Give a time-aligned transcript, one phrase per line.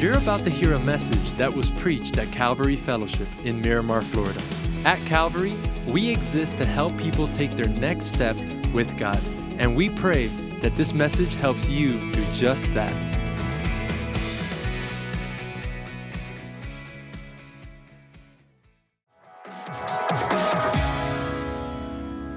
[0.00, 4.40] You're about to hear a message that was preached at Calvary Fellowship in Miramar, Florida.
[4.86, 5.54] At Calvary,
[5.86, 8.34] we exist to help people take their next step
[8.72, 9.20] with God,
[9.58, 10.28] and we pray
[10.62, 12.94] that this message helps you do just that.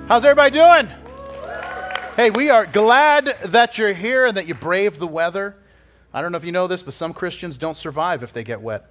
[0.10, 0.90] How's everybody doing?
[2.18, 5.63] Hey, we are glad that you're here and that you braved the weather.
[6.14, 8.62] I don't know if you know this, but some Christians don't survive if they get
[8.62, 8.86] wet.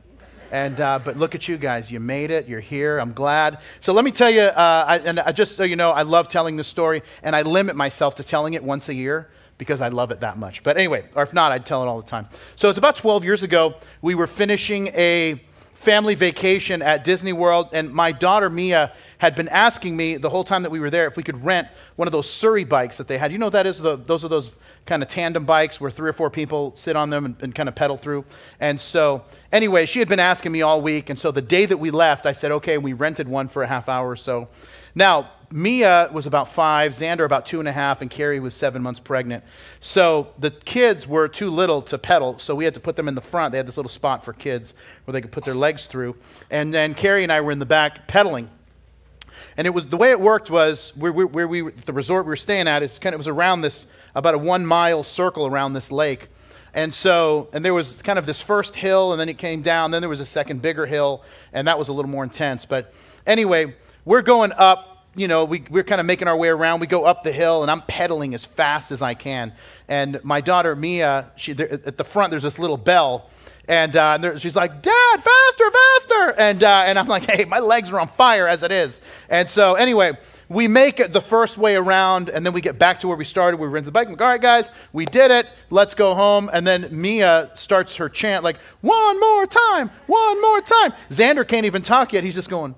[0.50, 1.90] And, uh, but look at you guys.
[1.90, 2.48] You made it.
[2.48, 2.98] You're here.
[2.98, 3.58] I'm glad.
[3.80, 6.28] So let me tell you, uh, I, and I, just so you know, I love
[6.28, 9.88] telling this story, and I limit myself to telling it once a year because I
[9.88, 10.62] love it that much.
[10.64, 12.26] But anyway, or if not, I'd tell it all the time.
[12.56, 13.76] So it's about 12 years ago.
[14.02, 15.40] We were finishing a
[15.74, 20.44] family vacation at Disney World, and my daughter Mia had been asking me the whole
[20.44, 23.08] time that we were there if we could rent one of those Surrey bikes that
[23.08, 23.32] they had.
[23.32, 23.78] You know what that is?
[23.78, 24.50] The, those are those
[24.86, 27.68] kind of tandem bikes where three or four people sit on them and, and kind
[27.68, 28.24] of pedal through.
[28.58, 31.08] And so, anyway, she had been asking me all week.
[31.08, 33.66] And so the day that we left, I said, okay, we rented one for a
[33.66, 34.48] half hour or so.
[34.94, 38.82] Now, Mia was about five, Xander about two and a half, and Carrie was seven
[38.82, 39.44] months pregnant.
[39.80, 43.14] So the kids were too little to pedal, so we had to put them in
[43.14, 43.52] the front.
[43.52, 46.16] They had this little spot for kids where they could put their legs through.
[46.50, 48.48] And then Carrie and I were in the back pedaling.
[49.56, 52.30] And it was the way it worked was where, where, where we the resort we
[52.30, 55.46] were staying at is kind of it was around this about a one mile circle
[55.46, 56.28] around this lake.
[56.74, 59.90] And so, and there was kind of this first hill, and then it came down.
[59.90, 62.64] Then there was a second bigger hill, and that was a little more intense.
[62.64, 62.92] But
[63.26, 63.74] anyway,
[64.04, 64.88] we're going up.
[65.14, 66.80] You know, we, we're kind of making our way around.
[66.80, 69.52] We go up the hill, and I'm pedaling as fast as I can.
[69.86, 73.28] And my daughter Mia, she, there, at the front, there's this little bell,
[73.68, 76.34] and, uh, and there, she's like, Dad, faster, faster.
[76.38, 79.00] And, uh, and I'm like, hey, my legs are on fire as it is.
[79.28, 80.12] And so, anyway,
[80.52, 83.24] we make it the first way around, and then we get back to where we
[83.24, 83.58] started.
[83.58, 84.06] We rent the bike.
[84.06, 85.48] I'm like, all right, guys, we did it.
[85.70, 86.50] Let's go home.
[86.52, 90.92] And then Mia starts her chant, like, one more time, one more time.
[91.10, 92.24] Xander can't even talk yet.
[92.24, 92.74] He's just going,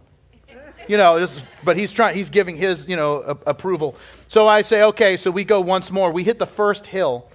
[0.89, 3.97] you know, just, but he's trying, he's giving his, you know, a- approval.
[4.29, 6.11] So I say, okay, so we go once more.
[6.11, 7.29] We hit the first hill,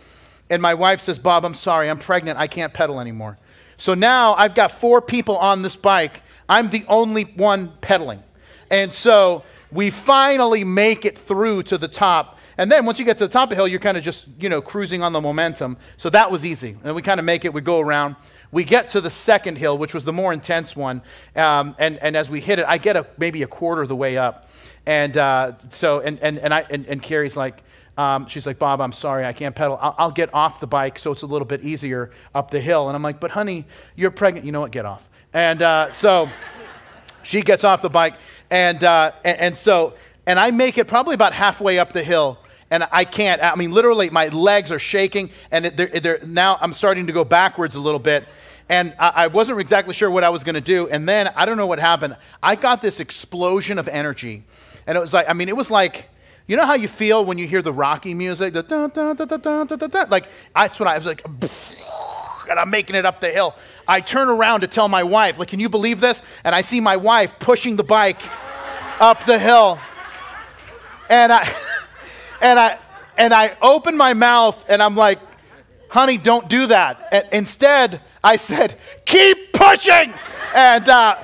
[0.50, 2.40] and my wife says, Bob, I'm sorry, I'm pregnant.
[2.40, 3.38] I can't pedal anymore.
[3.78, 6.22] So now I've got four people on this bike.
[6.47, 8.24] I'm the only one pedaling.
[8.69, 12.38] And so we finally make it through to the top.
[12.57, 14.28] And then once you get to the top of the hill, you're kind of just,
[14.40, 15.78] you know, cruising on the momentum.
[15.97, 16.75] So that was easy.
[16.84, 18.16] And we kind of make it, we go around.
[18.52, 21.02] We get to the second hill, which was the more intense one.
[21.35, 23.96] Um, and, and as we hit it, I get a, maybe a quarter of the
[23.96, 24.50] way up.
[24.85, 27.63] And uh, so, and, and, and, I, and, and Carrie's like,
[27.97, 29.78] um, she's like, Bob, I'm sorry, I can't pedal.
[29.80, 32.88] I'll, I'll, get off the bike so it's a little bit easier up the hill.
[32.88, 33.66] And I'm like, but honey,
[33.96, 34.46] you're pregnant.
[34.46, 34.72] You know what?
[34.72, 35.09] Get off.
[35.34, 36.30] And uh, so
[37.24, 38.16] she gets off the bike.
[38.52, 39.94] And, uh, and, and, so,
[40.26, 42.40] and I make it probably about halfway up the hill.
[42.72, 45.32] And I can't, I mean, literally, my legs are shaking.
[45.52, 48.28] And they're, they're, now I'm starting to go backwards a little bit.
[48.70, 50.88] And I, I wasn't exactly sure what I was going to do.
[50.88, 52.16] And then I don't know what happened.
[52.42, 54.44] I got this explosion of energy.
[54.86, 56.10] And it was like, I mean, it was like,
[56.48, 58.54] you know how you feel when you hear the Rocky music?
[58.54, 61.24] The da, da, da, da, da, da, da, Like, that's what I was like,
[62.50, 63.56] and I'm making it up the hill.
[63.89, 66.22] I turn around to tell my wife, like, can you believe this?
[66.44, 68.22] And I see my wife pushing the bike
[69.00, 69.79] up the hill.
[71.09, 71.51] And I,
[72.41, 72.77] and I,
[73.17, 75.17] and I open my mouth and I'm like,
[75.89, 77.07] honey, don't do that.
[77.11, 80.13] And instead, I said, keep pushing.
[80.53, 81.17] And, uh,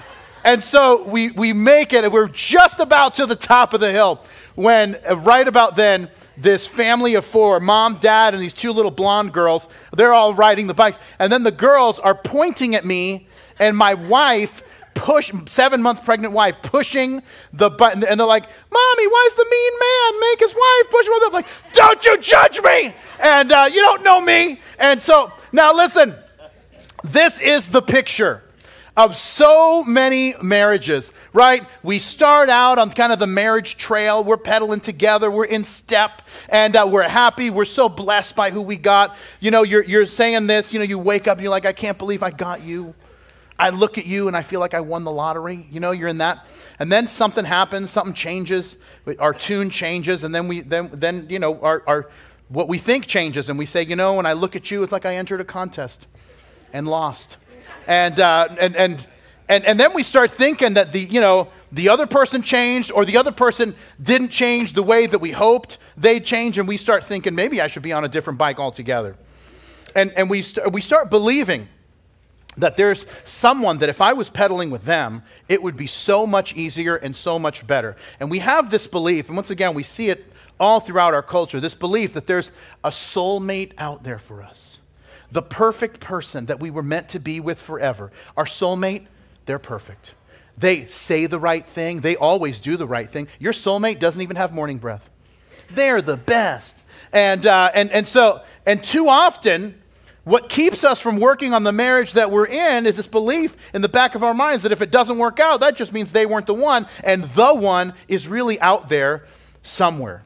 [0.44, 3.92] and so we, we make it, and we're just about to the top of the
[3.92, 4.24] hill
[4.56, 9.34] when, right about then, this family of four mom, dad, and these two little blonde
[9.34, 10.98] girls they're all riding the bikes.
[11.20, 13.28] And then the girls are pointing at me,
[13.60, 14.62] and my wife
[14.94, 19.46] push seven month pregnant wife pushing the button and they're like mommy why does the
[19.52, 22.96] mean man make his wife push him i'm like don't you judge me!
[23.20, 24.62] And uh, you don't know me.
[24.80, 26.16] And so now listen
[27.04, 28.42] this is the picture
[28.98, 31.68] of so many marriages, right?
[31.84, 34.24] We start out on kind of the marriage trail.
[34.24, 35.30] We're pedaling together.
[35.30, 37.50] We're in step and uh, we're happy.
[37.50, 39.18] We're so blessed by who we got.
[39.40, 41.74] You know, you're, you're saying this, you know, you wake up and you're like, I
[41.74, 42.94] can't believe I got you.
[43.58, 45.68] I look at you and I feel like I won the lottery.
[45.72, 46.46] You know, you're in that.
[46.80, 48.78] And then something happens, something changes,
[49.20, 52.10] our tune changes, and then we then then you know our, our
[52.50, 54.92] what we think changes, and we say, you know, when I look at you, it's
[54.92, 56.06] like I entered a contest
[56.74, 57.38] and lost.
[57.88, 59.08] And, uh, and, and,
[59.48, 63.06] and, and then we start thinking that the, you know, the other person changed or
[63.06, 67.06] the other person didn't change the way that we hoped they'd change, and we start
[67.06, 69.16] thinking maybe I should be on a different bike altogether.
[69.96, 71.70] And, and we, st- we start believing
[72.58, 76.56] that there's someone that if I was pedaling with them, it would be so much
[76.56, 77.96] easier and so much better.
[78.20, 81.60] And we have this belief, and once again, we see it all throughout our culture
[81.60, 82.52] this belief that there's
[82.84, 84.80] a soulmate out there for us
[85.36, 88.10] the perfect person that we were meant to be with forever.
[88.38, 89.06] Our soulmate,
[89.46, 90.16] they're perfect.
[90.58, 93.28] They say the right thing, they always do the right thing.
[93.38, 95.10] Your soulmate doesn't even have morning breath.
[95.72, 96.84] They're the best.
[97.12, 99.76] And, uh, and, and so, and too often,
[100.24, 103.82] what keeps us from working on the marriage that we're in is this belief in
[103.82, 106.26] the back of our minds that if it doesn't work out, that just means they
[106.26, 109.26] weren't the one, and the one is really out there
[109.62, 110.24] somewhere.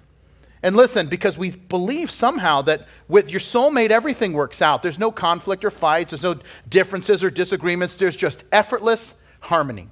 [0.62, 4.84] And listen, because we believe somehow that with your soulmate, everything works out.
[4.84, 9.88] There's no conflict or fights, there's no differences or disagreements, there's just effortless harmony.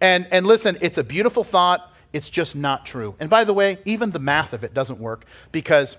[0.00, 3.14] And, and listen, it's a beautiful thought, it's just not true.
[3.20, 5.96] And by the way, even the math of it doesn't work because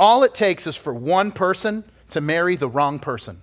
[0.00, 3.40] all it takes is for one person to marry the wrong person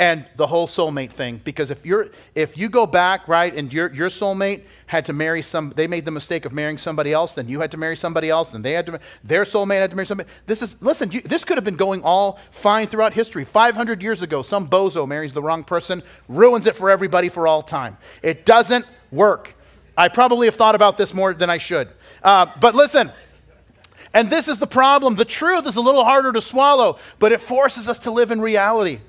[0.00, 3.92] and the whole soulmate thing because if you're if you go back right and your
[3.92, 7.46] your soulmate had to marry some they made the mistake of marrying somebody else then
[7.48, 10.06] you had to marry somebody else then they had to their soulmate had to marry
[10.06, 13.44] somebody this is listen you, this could have been going all fine throughout history.
[13.44, 17.62] 500 years ago some bozo marries the wrong person ruins it for everybody for all
[17.62, 17.98] time.
[18.22, 19.54] It doesn't work.
[19.98, 21.88] I probably have thought about this more than i should.
[22.22, 23.12] Uh, but listen
[24.14, 25.14] and this is the problem.
[25.14, 28.40] The truth is a little harder to swallow but it forces us to live in
[28.40, 29.00] reality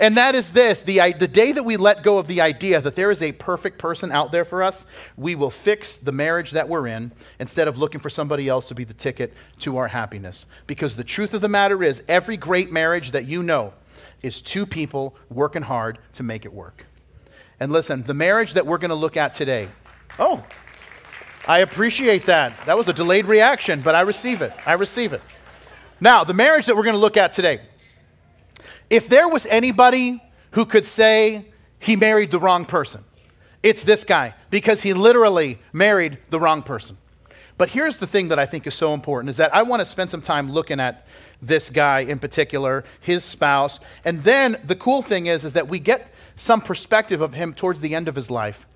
[0.00, 2.94] and that is this the, the day that we let go of the idea that
[2.94, 4.86] there is a perfect person out there for us,
[5.16, 8.74] we will fix the marriage that we're in instead of looking for somebody else to
[8.74, 10.46] be the ticket to our happiness.
[10.66, 13.72] Because the truth of the matter is, every great marriage that you know
[14.22, 16.86] is two people working hard to make it work.
[17.60, 19.68] And listen, the marriage that we're going to look at today,
[20.18, 20.44] oh,
[21.46, 22.52] I appreciate that.
[22.66, 24.52] That was a delayed reaction, but I receive it.
[24.66, 25.22] I receive it.
[26.00, 27.60] Now, the marriage that we're going to look at today,
[28.90, 31.46] if there was anybody who could say
[31.78, 33.04] he married the wrong person,
[33.62, 36.96] it's this guy because he literally married the wrong person.
[37.56, 39.84] But here's the thing that I think is so important is that I want to
[39.84, 41.06] spend some time looking at
[41.42, 45.80] this guy in particular, his spouse, and then the cool thing is is that we
[45.80, 48.66] get some perspective of him towards the end of his life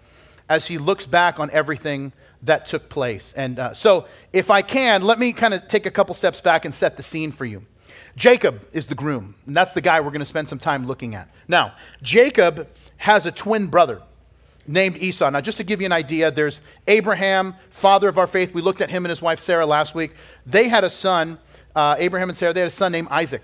[0.48, 2.12] as he looks back on everything
[2.42, 3.32] that took place.
[3.34, 6.64] And uh, so, if I can, let me kind of take a couple steps back
[6.64, 7.64] and set the scene for you.
[8.16, 11.14] Jacob is the groom, and that's the guy we're going to spend some time looking
[11.14, 11.28] at.
[11.48, 12.68] Now, Jacob
[12.98, 14.02] has a twin brother
[14.66, 15.30] named Esau.
[15.30, 18.54] Now, just to give you an idea, there's Abraham, father of our faith.
[18.54, 20.14] We looked at him and his wife Sarah last week.
[20.46, 21.38] They had a son,
[21.74, 23.42] uh, Abraham and Sarah, they had a son named Isaac.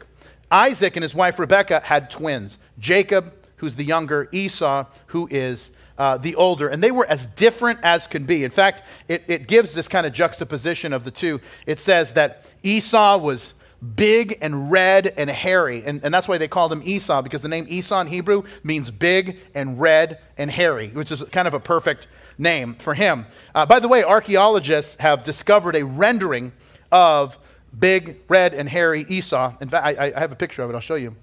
[0.51, 6.17] Isaac and his wife Rebekah had twins Jacob, who's the younger, Esau, who is uh,
[6.17, 8.45] the older, and they were as different as can be.
[8.45, 11.41] In fact, it, it gives this kind of juxtaposition of the two.
[11.67, 13.55] It says that Esau was
[13.95, 15.83] big and red and hairy.
[15.85, 18.91] And, and that's why they called him Esau, because the name Esau in Hebrew means
[18.91, 22.09] big and red and hairy, which is kind of a perfect
[22.39, 23.27] name for him.
[23.55, 26.53] Uh, by the way, archaeologists have discovered a rendering
[26.91, 27.39] of
[27.79, 29.55] big, red, and hairy Esau.
[29.61, 31.15] In fact, I, I have a picture of it, I'll show you.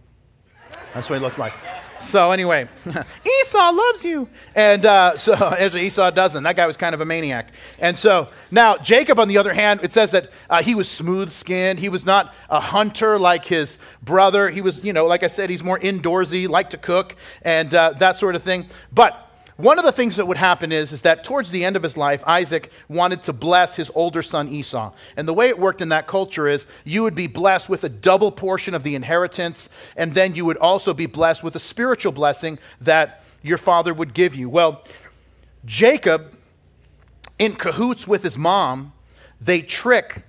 [0.93, 1.53] That's what he looked like.
[2.01, 2.67] So anyway,
[3.41, 6.43] Esau loves you, and uh, so actually Esau doesn't.
[6.43, 7.51] That guy was kind of a maniac.
[7.79, 11.79] And so now Jacob, on the other hand, it says that uh, he was smooth-skinned.
[11.79, 14.49] He was not a hunter like his brother.
[14.49, 17.93] He was, you know, like I said, he's more indoorsy, liked to cook, and uh,
[17.97, 18.67] that sort of thing.
[18.91, 19.24] But
[19.57, 21.95] one of the things that would happen is, is that towards the end of his
[21.95, 24.91] life, Isaac wanted to bless his older son Esau.
[25.15, 27.89] And the way it worked in that culture is you would be blessed with a
[27.89, 32.11] double portion of the inheritance, and then you would also be blessed with a spiritual
[32.11, 34.49] blessing that your father would give you.
[34.49, 34.83] Well,
[35.63, 36.37] Jacob,
[37.39, 38.91] in cahoots with his mom,
[39.39, 40.23] they trick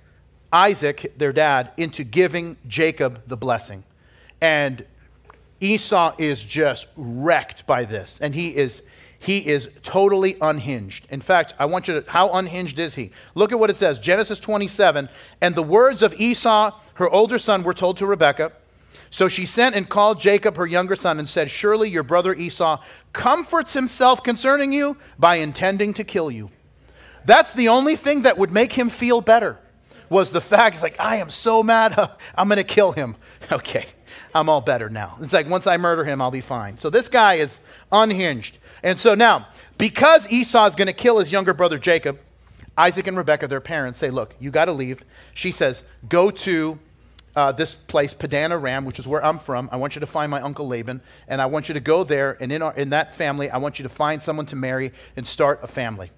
[0.53, 3.83] Isaac, their dad, into giving Jacob the blessing.
[4.39, 4.85] And
[5.59, 8.83] Esau is just wrecked by this, and he is
[9.27, 11.05] he is totally unhinged.
[11.09, 13.11] In fact, I want you to, how unhinged is he?
[13.35, 15.09] Look at what it says Genesis 27.
[15.41, 18.53] And the words of Esau, her older son, were told to Rebekah.
[19.09, 22.81] So she sent and called Jacob, her younger son, and said, Surely your brother Esau
[23.11, 26.49] comforts himself concerning you by intending to kill you.
[27.25, 29.59] That's the only thing that would make him feel better,
[30.09, 31.99] was the fact, he's like, I am so mad,
[32.37, 33.17] I'm going to kill him.
[33.49, 33.85] Okay,
[34.35, 35.17] I'm all better now.
[35.21, 36.77] It's like, once I murder him, I'll be fine.
[36.79, 37.61] So this guy is
[37.93, 38.57] unhinged.
[38.87, 42.21] And so now, because Esau is going to kill his younger brother Jacob,
[42.77, 45.03] Isaac and Rebekah, their parents, say, Look, you got to leave.
[45.33, 46.79] She says, Go to
[47.35, 49.67] uh, this place, Padan Aram, which is where I'm from.
[49.73, 52.37] I want you to find my uncle Laban, and I want you to go there,
[52.39, 55.27] and in, our, in that family, I want you to find someone to marry and
[55.27, 56.09] start a family.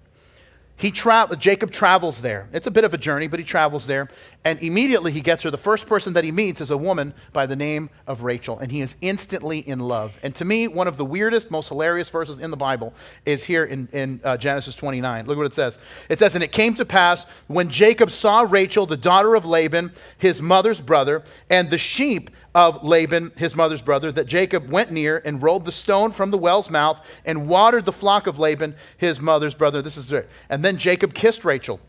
[0.80, 2.48] He tra- Jacob travels there.
[2.54, 4.08] It's a bit of a journey, but he travels there.
[4.46, 5.52] And immediately he gets her.
[5.52, 8.58] The first person that he meets is a woman by the name of Rachel.
[8.60, 10.18] And he is instantly in love.
[10.24, 12.94] And to me, one of the weirdest, most hilarious verses in the Bible
[13.26, 15.26] is here in, in uh, Genesis 29.
[15.26, 15.78] Look what it says.
[16.08, 19.92] It says, And it came to pass when Jacob saw Rachel, the daughter of Laban,
[20.18, 25.22] his mother's brother, and the sheep of Laban, his mother's brother, that Jacob went near
[25.24, 29.20] and rolled the stone from the well's mouth and watered the flock of Laban, his
[29.22, 29.82] mother's brother.
[29.82, 30.30] This is it.
[30.50, 31.80] And then Jacob kissed Rachel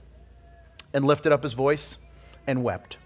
[0.92, 1.99] and lifted up his voice
[2.46, 2.96] and wept.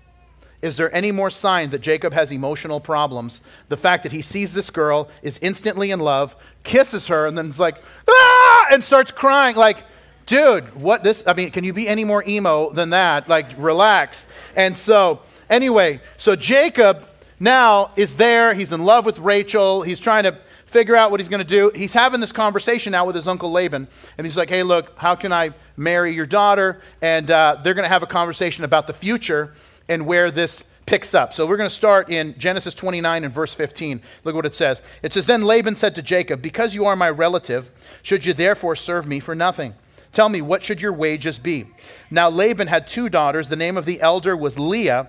[0.63, 3.43] Is there any more sign that Jacob has emotional problems?
[3.69, 7.49] The fact that he sees this girl, is instantly in love, kisses her, and then
[7.49, 7.77] is like,
[8.09, 9.57] ah, and starts crying.
[9.57, 9.85] Like,
[10.25, 11.23] dude, what this?
[11.27, 13.29] I mean, can you be any more emo than that?
[13.29, 14.25] Like, relax.
[14.57, 18.55] And so, anyway, so Jacob now is there.
[18.55, 19.83] He's in love with Rachel.
[19.83, 20.39] He's trying to
[20.75, 21.71] figure out what he's going to do.
[21.75, 23.89] He's having this conversation now with his uncle Laban.
[24.19, 26.83] And he's like, hey, look, how can I marry your daughter?
[27.01, 29.55] And uh, they're going to have a conversation about the future
[29.89, 31.33] and where this picks up.
[31.33, 34.03] So we're going to start in Genesis 29 and verse 15.
[34.25, 34.83] Look what it says.
[35.03, 37.71] It says, Then Laban said to Jacob, Because you are my relative,
[38.03, 39.75] should you therefore serve me for nothing?
[40.13, 41.67] Tell me, what should your wages be?
[42.11, 43.49] Now Laban had two daughters.
[43.49, 45.09] The name of the elder was Leah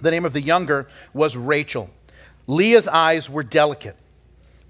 [0.00, 1.90] the name of the younger was Rachel.
[2.46, 3.96] Leah's eyes were delicate,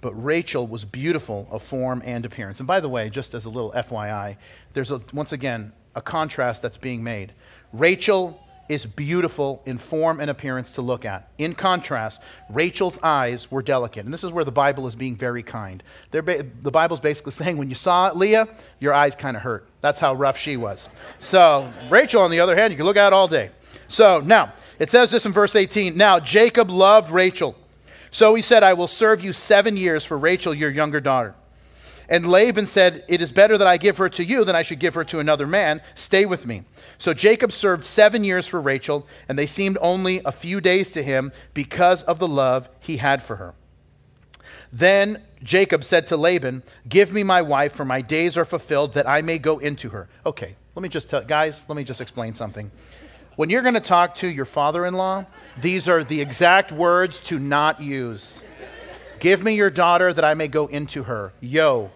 [0.00, 2.60] but Rachel was beautiful of form and appearance.
[2.60, 4.36] And by the way, just as a little FYI,
[4.74, 7.32] there's a, once again a contrast that's being made.
[7.72, 11.28] Rachel is beautiful in form and appearance to look at.
[11.38, 14.04] In contrast, Rachel's eyes were delicate.
[14.04, 15.82] And this is where the Bible is being very kind.
[16.10, 18.46] Ba- the Bible's basically saying when you saw Leah,
[18.78, 19.66] your eyes kind of hurt.
[19.80, 20.88] That's how rough she was.
[21.18, 23.50] So, Rachel, on the other hand, you can look at all day.
[23.88, 27.56] So, now, it says this in verse 18 Now Jacob loved Rachel.
[28.10, 31.34] So he said, I will serve you seven years for Rachel, your younger daughter.
[32.08, 34.78] And Laban said, It is better that I give her to you than I should
[34.78, 35.82] give her to another man.
[35.94, 36.62] Stay with me.
[36.96, 41.02] So Jacob served seven years for Rachel, and they seemed only a few days to
[41.02, 43.54] him because of the love he had for her.
[44.72, 49.08] Then Jacob said to Laban, Give me my wife, for my days are fulfilled, that
[49.08, 50.08] I may go into her.
[50.24, 52.70] Okay, let me just tell, guys, let me just explain something.
[53.38, 55.24] When you're going to talk to your father in law,
[55.56, 58.42] these are the exact words to not use.
[59.20, 61.32] Give me your daughter that I may go into her.
[61.40, 61.92] Yo,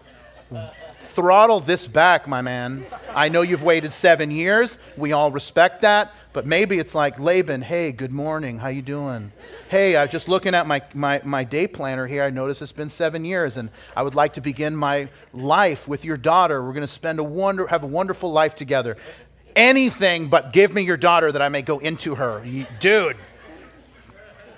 [1.09, 2.85] throttle this back, my man.
[3.13, 4.79] I know you've waited seven years.
[4.95, 6.13] We all respect that.
[6.33, 8.57] But maybe it's like Laban, hey, good morning.
[8.57, 9.31] How you doing?
[9.69, 12.23] Hey, I was just looking at my, my, my day planner here.
[12.23, 16.03] I notice it's been seven years, and I would like to begin my life with
[16.03, 16.63] your daughter.
[16.63, 18.97] We're going to spend a wonder, have a wonderful life together
[19.55, 22.43] anything but give me your daughter that I may go into her.
[22.79, 23.17] Dude,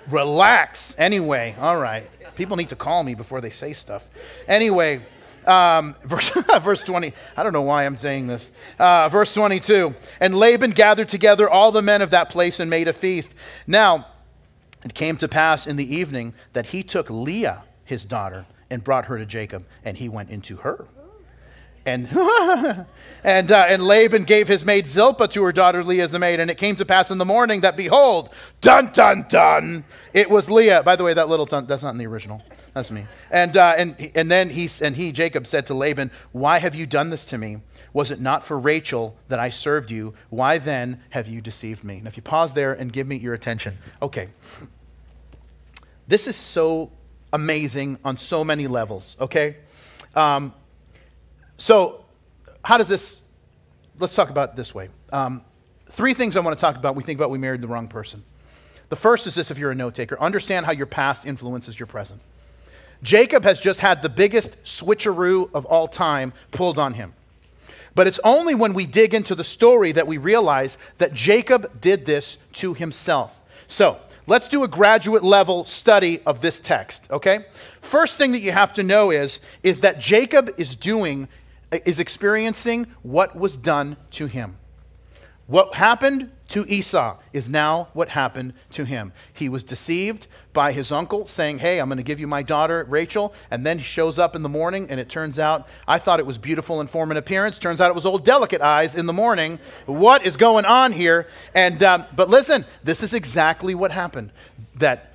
[0.08, 0.94] relax.
[0.98, 2.08] Anyway, all right.
[2.34, 4.08] People need to call me before they say stuff.
[4.46, 5.00] Anyway,
[5.46, 7.12] um, verse, verse 20.
[7.36, 8.50] I don't know why I'm saying this.
[8.78, 9.94] Uh, verse 22.
[10.20, 13.32] And Laban gathered together all the men of that place and made a feast.
[13.66, 14.06] Now,
[14.84, 19.06] it came to pass in the evening that he took Leah, his daughter, and brought
[19.06, 20.86] her to Jacob, and he went into her.
[21.86, 22.08] And,
[23.24, 26.40] and, uh, and Laban gave his maid Zilpah to her daughter Leah as the maid.
[26.40, 30.50] And it came to pass in the morning that, behold, dun, dun, dun, it was
[30.50, 30.82] Leah.
[30.82, 32.42] By the way, that little dun, that's not in the original.
[32.74, 33.06] That's me.
[33.30, 36.84] And, uh, and, and then he, and he, Jacob, said to Laban, Why have you
[36.84, 37.58] done this to me?
[37.92, 40.12] Was it not for Rachel that I served you?
[40.28, 42.00] Why then have you deceived me?
[42.02, 43.78] Now, if you pause there and give me your attention.
[44.02, 44.28] Okay.
[46.06, 46.92] This is so
[47.32, 49.56] amazing on so many levels, okay?
[50.14, 50.52] Um,
[51.56, 52.04] so,
[52.64, 53.22] how does this,
[53.98, 54.88] let's talk about it this way.
[55.12, 55.42] Um,
[55.90, 56.96] three things I want to talk about.
[56.96, 58.22] We think about we married the wrong person.
[58.88, 61.86] The first is this if you're a note taker, understand how your past influences your
[61.86, 62.20] present.
[63.02, 67.12] Jacob has just had the biggest switcheroo of all time pulled on him.
[67.94, 72.04] But it's only when we dig into the story that we realize that Jacob did
[72.04, 73.42] this to himself.
[73.68, 77.46] So, let's do a graduate level study of this text, okay?
[77.80, 81.28] First thing that you have to know is is that Jacob is doing
[81.84, 84.58] is experiencing what was done to him.
[85.46, 89.12] What happened to Esau is now what happened to him.
[89.32, 92.84] He was deceived by his uncle saying, Hey, I'm going to give you my daughter,
[92.88, 93.32] Rachel.
[93.50, 96.26] And then he shows up in the morning, and it turns out, I thought it
[96.26, 97.58] was beautiful in form and appearance.
[97.58, 99.60] Turns out it was old delicate eyes in the morning.
[99.86, 101.28] What is going on here?
[101.54, 104.32] And, um, but listen, this is exactly what happened.
[104.74, 105.14] That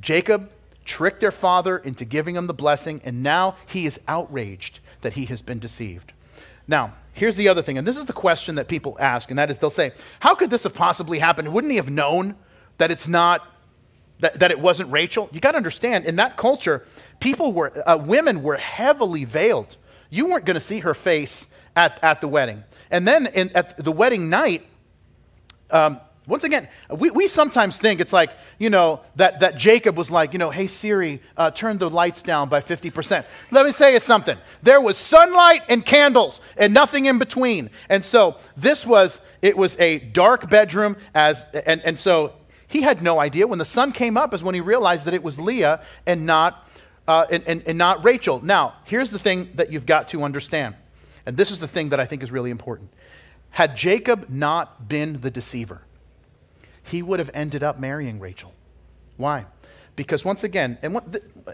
[0.00, 0.50] Jacob
[0.86, 5.26] tricked their father into giving him the blessing, and now he is outraged that he
[5.26, 6.12] has been deceived.
[6.66, 9.50] Now, here's the other thing, and this is the question that people ask, and that
[9.50, 11.52] is they'll say, How could this have possibly happened?
[11.52, 12.36] Wouldn't he have known
[12.78, 13.46] that it's not,
[14.20, 15.28] that, that it wasn't Rachel?
[15.32, 16.86] You got to understand, in that culture,
[17.20, 19.76] people were, uh, women were heavily veiled.
[20.10, 22.64] You weren't going to see her face at, at the wedding.
[22.90, 24.66] And then in, at the wedding night,
[25.70, 30.08] um, once again, we, we sometimes think it's like, you know, that, that Jacob was
[30.08, 33.24] like, you know, hey Siri, uh, turn the lights down by 50%.
[33.50, 34.38] Let me say you something.
[34.62, 37.70] There was sunlight and candles and nothing in between.
[37.88, 42.34] And so this was, it was a dark bedroom as, and, and so
[42.68, 43.48] he had no idea.
[43.48, 46.68] When the sun came up is when he realized that it was Leah and not,
[47.08, 48.40] uh, and, and, and not Rachel.
[48.44, 50.76] Now, here's the thing that you've got to understand.
[51.26, 52.90] And this is the thing that I think is really important.
[53.50, 55.82] Had Jacob not been the deceiver,
[56.82, 58.52] he would have ended up marrying Rachel.
[59.16, 59.46] Why?
[59.94, 61.04] Because once again, and, what,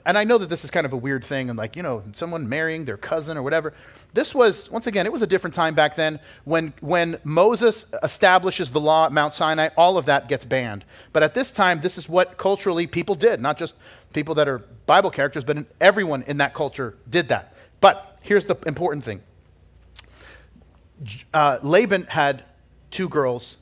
[0.06, 2.04] and I know that this is kind of a weird thing, and like, you know,
[2.14, 3.75] someone marrying their cousin or whatever.
[4.14, 6.20] This was, once again, it was a different time back then.
[6.44, 10.85] When, when Moses establishes the law at Mount Sinai, all of that gets banned.
[11.12, 13.75] But at this time, this is what culturally people did, not just
[14.12, 17.54] people that are Bible characters, but everyone in that culture did that.
[17.80, 19.20] But here's the important thing
[21.35, 22.44] uh, Laban had
[22.90, 23.56] two girls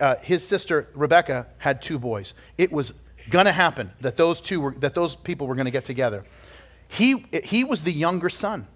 [0.00, 2.34] uh, his sister Rebecca had two boys.
[2.58, 2.92] It was
[3.28, 6.24] going to happen that those two were, that those people were going to get together.
[6.88, 8.66] He, he was the younger son,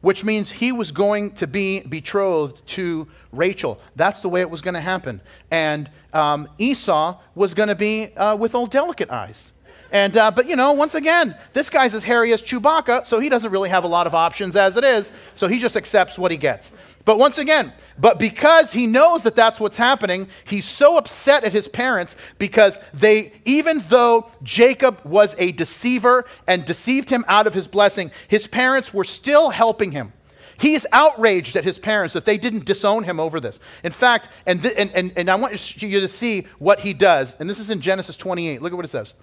[0.00, 3.80] which means he was going to be betrothed to Rachel.
[3.94, 5.20] That's the way it was going to happen.
[5.50, 9.52] And um, Esau was going to be uh, with old delicate eyes.
[9.92, 13.28] And, uh, but you know, once again, this guy's as hairy as Chewbacca, so he
[13.28, 16.30] doesn't really have a lot of options as it is, so he just accepts what
[16.30, 16.72] he gets.
[17.04, 21.52] But once again, but because he knows that that's what's happening, he's so upset at
[21.52, 27.52] his parents because they, even though Jacob was a deceiver and deceived him out of
[27.52, 30.14] his blessing, his parents were still helping him.
[30.58, 33.58] He's outraged at his parents that they didn't disown him over this.
[33.82, 37.34] In fact, and, th- and, and, and I want you to see what he does.
[37.40, 38.62] And this is in Genesis 28.
[38.62, 39.14] Look at what it says.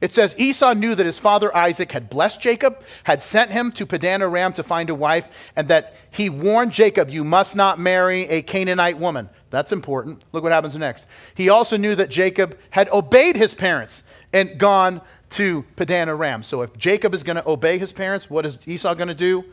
[0.00, 3.86] It says Esau knew that his father Isaac had blessed Jacob, had sent him to
[3.86, 8.22] Padan Aram to find a wife, and that he warned Jacob, You must not marry
[8.28, 9.30] a Canaanite woman.
[9.50, 10.24] That's important.
[10.32, 11.06] Look what happens next.
[11.34, 15.00] He also knew that Jacob had obeyed his parents and gone
[15.30, 16.42] to Padan Aram.
[16.42, 19.44] So if Jacob is going to obey his parents, what is Esau going to do?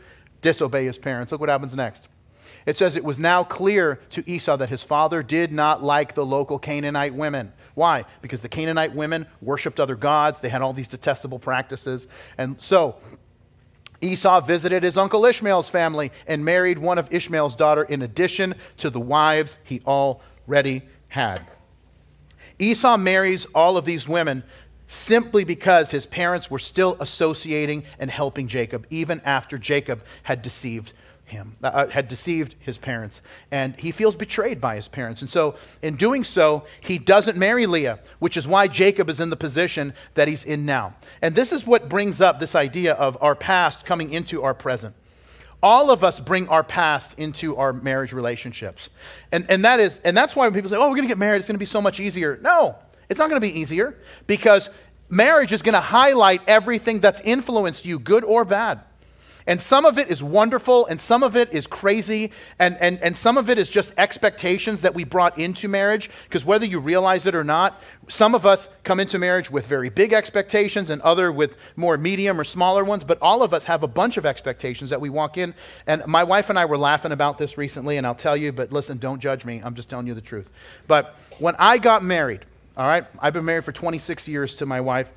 [0.42, 1.32] Disobey his parents.
[1.32, 2.08] Look what happens next.
[2.66, 6.24] It says it was now clear to Esau that his father did not like the
[6.24, 7.52] local Canaanite women.
[7.74, 8.04] Why?
[8.22, 12.08] Because the Canaanite women worshiped other gods, they had all these detestable practices.
[12.38, 12.96] And so
[14.00, 18.90] Esau visited his uncle Ishmael's family and married one of Ishmael's daughter in addition to
[18.90, 21.40] the wives he already had.
[22.58, 24.44] Esau marries all of these women
[24.86, 30.92] simply because his parents were still associating and helping Jacob, even after Jacob had deceived
[31.34, 33.20] him, uh, uh, had deceived his parents.
[33.50, 35.20] And he feels betrayed by his parents.
[35.20, 39.30] And so, in doing so, he doesn't marry Leah, which is why Jacob is in
[39.30, 40.94] the position that he's in now.
[41.20, 44.94] And this is what brings up this idea of our past coming into our present.
[45.62, 48.90] All of us bring our past into our marriage relationships.
[49.32, 51.18] And, and, that is, and that's why when people say, oh, we're going to get
[51.18, 52.38] married, it's going to be so much easier.
[52.42, 52.76] No,
[53.08, 54.70] it's not going to be easier because
[55.08, 58.80] marriage is going to highlight everything that's influenced you, good or bad.
[59.46, 63.14] And some of it is wonderful, and some of it is crazy, and, and, and
[63.16, 66.10] some of it is just expectations that we brought into marriage.
[66.24, 69.90] Because whether you realize it or not, some of us come into marriage with very
[69.90, 73.04] big expectations, and other with more medium or smaller ones.
[73.04, 75.54] But all of us have a bunch of expectations that we walk in.
[75.86, 78.72] And my wife and I were laughing about this recently, and I'll tell you, but
[78.72, 79.60] listen, don't judge me.
[79.62, 80.48] I'm just telling you the truth.
[80.86, 82.46] But when I got married,
[82.78, 85.12] all right, I've been married for 26 years to my wife.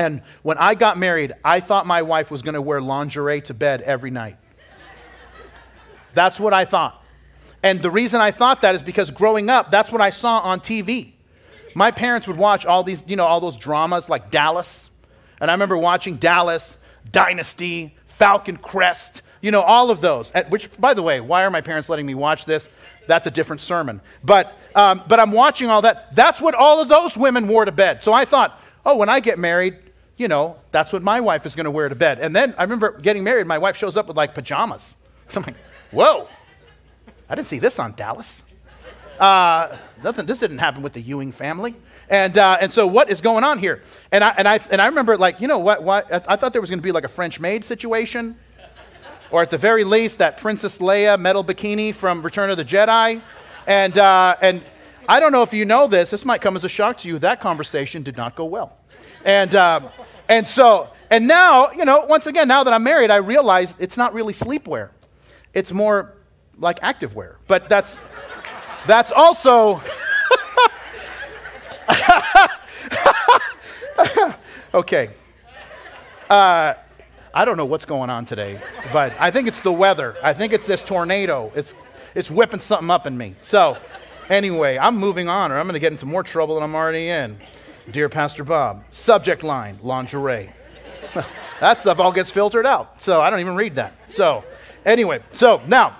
[0.00, 3.52] And when I got married, I thought my wife was going to wear lingerie to
[3.52, 4.38] bed every night.
[6.14, 7.04] That's what I thought.
[7.62, 10.60] And the reason I thought that is because growing up, that's what I saw on
[10.60, 11.12] TV.
[11.74, 14.88] My parents would watch all these, you know, all those dramas like Dallas.
[15.38, 16.78] And I remember watching Dallas,
[17.12, 20.30] Dynasty, Falcon Crest, you know, all of those.
[20.30, 22.70] At which, by the way, why are my parents letting me watch this?
[23.06, 24.00] That's a different sermon.
[24.24, 26.16] But, um, but I'm watching all that.
[26.16, 28.02] That's what all of those women wore to bed.
[28.02, 29.76] So I thought, oh, when I get married,
[30.20, 32.18] you know, that's what my wife is going to wear to bed.
[32.18, 34.94] And then I remember getting married, my wife shows up with like pajamas.
[35.34, 35.56] I'm like,
[35.90, 36.28] whoa,
[37.26, 38.42] I didn't see this on Dallas.
[39.18, 41.74] Uh, nothing, this didn't happen with the Ewing family.
[42.10, 43.82] And, uh, and so what is going on here?
[44.12, 46.60] And I, and I, and I remember like, you know what, what I thought there
[46.60, 48.36] was going to be like a French maid situation.
[49.30, 53.22] Or at the very least, that Princess Leia metal bikini from Return of the Jedi.
[53.66, 54.62] And, uh, and
[55.08, 57.18] I don't know if you know this, this might come as a shock to you.
[57.20, 58.76] That conversation did not go well.
[59.24, 59.88] And, um,
[60.30, 63.96] and so, and now, you know, once again, now that I'm married, I realize it's
[63.96, 64.90] not really sleepwear.
[65.52, 66.14] It's more
[66.56, 67.34] like activewear.
[67.48, 67.98] But that's,
[68.86, 69.82] that's also.
[74.74, 75.10] okay.
[76.30, 76.74] Uh,
[77.34, 78.60] I don't know what's going on today,
[78.92, 80.14] but I think it's the weather.
[80.22, 81.50] I think it's this tornado.
[81.56, 81.74] It's,
[82.14, 83.34] it's whipping something up in me.
[83.40, 83.76] So,
[84.28, 87.08] anyway, I'm moving on, or I'm going to get into more trouble than I'm already
[87.08, 87.36] in.
[87.92, 90.50] Dear Pastor Bob, subject line lingerie.
[91.60, 93.02] that stuff all gets filtered out.
[93.02, 94.12] So, I don't even read that.
[94.12, 94.44] So,
[94.84, 95.96] anyway, so now,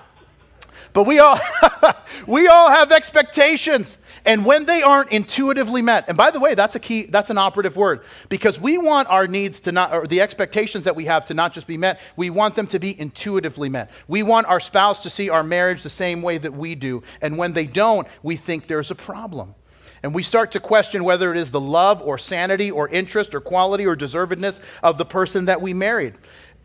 [0.92, 1.38] but we all
[2.26, 3.98] we all have expectations.
[4.26, 7.38] And when they aren't intuitively met, and by the way, that's a key, that's an
[7.38, 11.24] operative word, because we want our needs to not, or the expectations that we have
[11.26, 13.90] to not just be met, we want them to be intuitively met.
[14.08, 17.02] We want our spouse to see our marriage the same way that we do.
[17.22, 19.54] And when they don't, we think there's a problem.
[20.02, 23.40] And we start to question whether it is the love or sanity or interest or
[23.40, 26.14] quality or deservedness of the person that we married.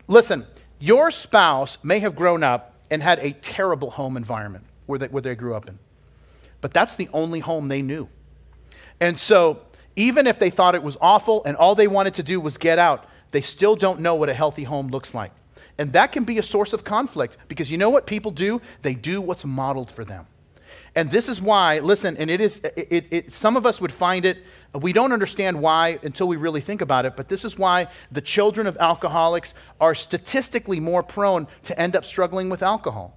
[0.08, 0.46] Listen,
[0.78, 5.22] your spouse may have grown up and had a terrible home environment where they, where
[5.22, 5.78] they grew up in.
[6.60, 8.08] But that's the only home they knew.
[9.00, 9.60] And so,
[9.96, 12.78] even if they thought it was awful and all they wanted to do was get
[12.78, 15.32] out, they still don't know what a healthy home looks like.
[15.78, 18.60] And that can be a source of conflict because you know what people do?
[18.82, 20.26] They do what's modeled for them.
[20.96, 23.92] And this is why, listen, and it is, it, it, it, some of us would
[23.92, 24.38] find it,
[24.72, 28.22] we don't understand why until we really think about it, but this is why the
[28.22, 33.14] children of alcoholics are statistically more prone to end up struggling with alcohol.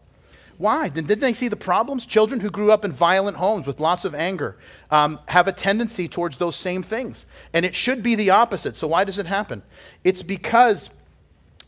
[0.57, 0.89] Why?
[0.89, 2.05] Didn't they see the problems?
[2.05, 4.57] Children who grew up in violent homes with lots of anger
[4.91, 7.25] um, have a tendency towards those same things.
[7.53, 8.77] And it should be the opposite.
[8.77, 9.63] So, why does it happen?
[10.03, 10.89] It's because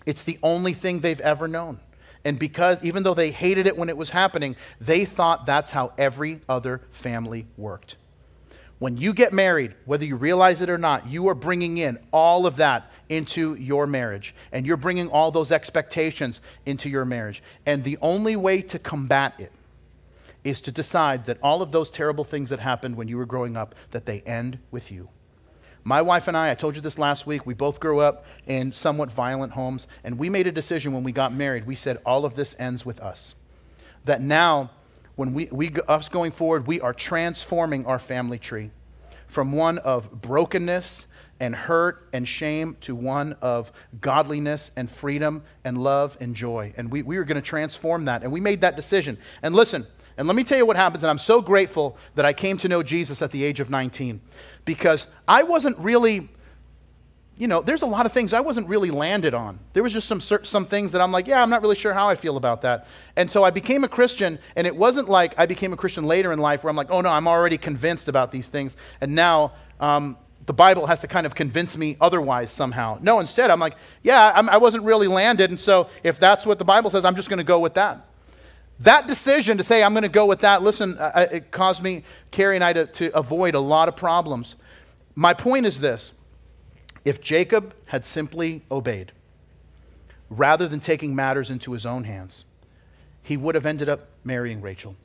[0.06, 1.80] it's the only thing they've ever known.
[2.24, 5.94] And because, even though they hated it when it was happening, they thought that's how
[5.98, 7.96] every other family worked.
[8.78, 12.48] When you get married, whether you realize it or not, you are bringing in all
[12.48, 14.34] of that into your marriage.
[14.52, 17.44] And you're bringing all those expectations into your marriage.
[17.66, 19.52] And the only way to combat it
[20.44, 23.56] is to decide that all of those terrible things that happened when you were growing
[23.56, 25.10] up, that they end with you.
[25.84, 28.72] My wife and I, I told you this last week, we both grew up in
[28.72, 31.66] somewhat violent homes, and we made a decision when we got married.
[31.66, 33.36] We said, all of this ends with us.
[34.06, 34.72] That now
[35.16, 38.72] when we, we, us going forward, we are transforming our family tree
[39.28, 41.08] from one of brokenness
[41.40, 46.74] and hurt and shame to one of godliness and freedom and love and joy.
[46.78, 48.24] And we, we were going to transform that.
[48.24, 49.18] And we made that decision.
[49.42, 51.04] And listen, and let me tell you what happens.
[51.04, 54.22] And I'm so grateful that I came to know Jesus at the age of 19
[54.66, 56.30] because I wasn't really
[57.42, 59.58] you know, there's a lot of things I wasn't really landed on.
[59.74, 62.08] There was just some, some things that I'm like, yeah, I'm not really sure how
[62.08, 62.86] I feel about that.
[63.16, 66.32] And so I became a Christian, and it wasn't like I became a Christian later
[66.34, 68.78] in life where I'm like, oh no, I'm already convinced about these things.
[69.02, 73.00] And now um, the Bible has to kind of convince me otherwise somehow.
[73.02, 75.50] No, instead, I'm like, yeah, I'm, I was not really landed.
[75.50, 78.06] And so if that's what the Bible says, I'm just going to go with that.
[78.82, 82.56] That decision to say, I'm going to go with that, listen, it caused me, Carrie
[82.56, 84.56] and I, to, to avoid a lot of problems.
[85.14, 86.14] My point is this
[87.06, 89.12] if Jacob had simply obeyed,
[90.32, 92.44] rather than taking matters into his own hands,
[93.22, 94.96] he would have ended up marrying Rachel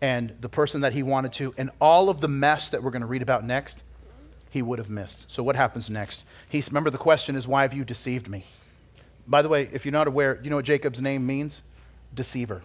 [0.00, 3.02] and the person that he wanted to, and all of the mess that we're going
[3.02, 3.82] to read about next,
[4.50, 5.30] he would have missed.
[5.30, 6.24] So, what happens next?
[6.48, 8.44] He's, remember, the question is, Why have you deceived me?
[9.28, 11.62] By the way, if you're not aware, you know what Jacob's name means?
[12.14, 12.62] Deceiver.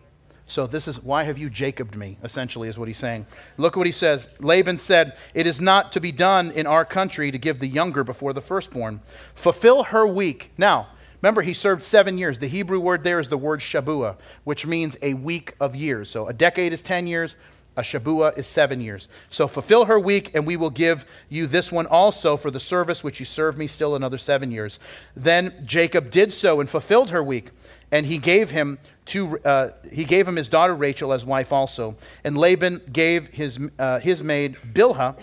[0.47, 3.25] So this is why have you Jacobed me, essentially, is what he's saying.
[3.57, 4.29] Look what he says.
[4.39, 8.03] Laban said, It is not to be done in our country to give the younger
[8.05, 9.01] before the firstborn.
[9.35, 10.51] Fulfill her week.
[10.57, 10.87] Now,
[11.21, 12.39] remember, he served seven years.
[12.39, 16.09] The Hebrew word there is the word shabua, which means a week of years.
[16.09, 17.35] So a decade is 10 years,
[17.75, 19.09] a shabua is seven years.
[19.29, 23.03] So fulfill her week, and we will give you this one also for the service
[23.03, 24.79] which you served me still another seven years.
[25.13, 27.51] Then Jacob did so and fulfilled her week
[27.91, 31.95] and he gave him to, uh, he gave him his daughter Rachel as wife also.
[32.23, 35.17] And Laban gave his, uh, his maid Bilhah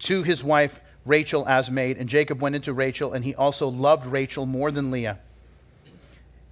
[0.00, 1.98] to his wife Rachel as maid.
[1.98, 5.18] And Jacob went into Rachel, and he also loved Rachel more than Leah.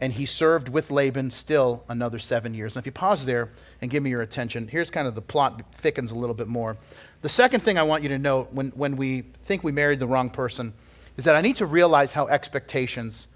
[0.01, 2.75] And he served with Laban still another seven years.
[2.75, 3.49] Now, if you pause there
[3.81, 6.77] and give me your attention, here's kind of the plot thickens a little bit more.
[7.23, 10.07] The second thing I want you to note when, when we think we married the
[10.07, 10.75] wrong person
[11.17, 13.29] is that I need to realize how expectations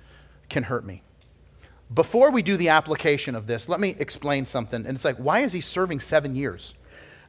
[0.49, 1.03] can hurt me.
[1.93, 4.87] Before we do the application of this, let me explain something.
[4.87, 6.75] And it's like, why is he serving seven years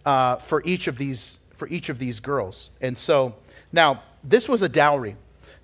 [0.05, 2.71] uh, for each of these for each of these girls?
[2.81, 3.35] And so
[3.71, 5.15] now this was a dowry.